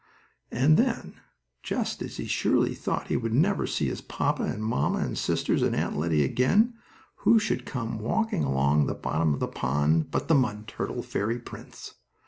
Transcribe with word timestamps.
And 0.49 0.77
then, 0.77 1.21
just 1.61 2.01
as 2.01 2.17
he 2.17 2.25
surely 2.25 2.73
thought 2.73 3.09
he 3.09 3.17
would 3.17 3.35
never 3.35 3.67
see 3.67 3.87
his 3.87 4.01
papa, 4.01 4.41
and 4.41 4.63
mamma, 4.63 4.97
and 4.97 5.15
sisters, 5.15 5.61
and 5.61 5.75
Aunt 5.75 5.95
Lettie 5.95 6.23
again, 6.25 6.73
who 7.17 7.37
should 7.37 7.67
come 7.67 7.99
walking 7.99 8.43
along 8.43 8.87
the 8.87 8.95
bottom 8.95 9.35
of 9.35 9.39
the 9.39 9.47
pond 9.47 10.09
but 10.09 10.27
the 10.27 10.33
mud 10.33 10.67
turtle 10.67 11.03
fairy 11.03 11.37
prince. 11.37 11.93